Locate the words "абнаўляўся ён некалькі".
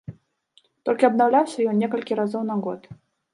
1.09-2.19